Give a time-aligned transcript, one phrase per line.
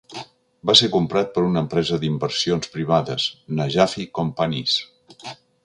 [0.69, 3.29] Va ser comprat per una empresa d'inversions privades,
[3.61, 4.83] Najafi Companies.